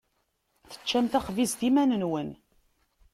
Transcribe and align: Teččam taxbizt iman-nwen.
Teččam 0.71 1.05
taxbizt 1.07 1.59
iman-nwen. 1.67 2.29